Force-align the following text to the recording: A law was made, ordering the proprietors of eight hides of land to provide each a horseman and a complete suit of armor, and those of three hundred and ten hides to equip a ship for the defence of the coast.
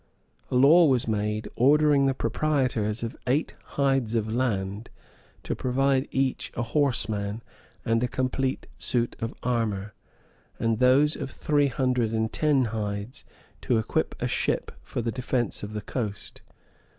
A 0.49 0.55
law 0.55 0.85
was 0.87 1.07
made, 1.07 1.47
ordering 1.55 2.07
the 2.07 2.15
proprietors 2.15 3.03
of 3.03 3.15
eight 3.27 3.53
hides 3.77 4.15
of 4.15 4.27
land 4.33 4.89
to 5.43 5.55
provide 5.55 6.07
each 6.09 6.51
a 6.57 6.63
horseman 6.63 7.43
and 7.85 8.01
a 8.03 8.07
complete 8.07 8.65
suit 8.79 9.15
of 9.19 9.31
armor, 9.43 9.93
and 10.57 10.79
those 10.79 11.15
of 11.15 11.29
three 11.29 11.67
hundred 11.67 12.13
and 12.13 12.33
ten 12.33 12.65
hides 12.73 13.25
to 13.61 13.77
equip 13.77 14.19
a 14.19 14.27
ship 14.27 14.71
for 14.81 15.03
the 15.03 15.11
defence 15.11 15.61
of 15.61 15.71
the 15.73 15.81
coast. 15.81 16.41